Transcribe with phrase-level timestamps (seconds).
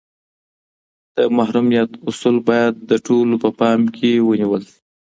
[1.15, 4.79] د محرمیت اصول باید د ټولو په پام کي نیول سي.